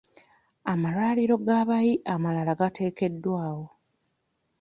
[0.71, 3.65] Amalwaliro g'abayi amalala gateekeddwawo.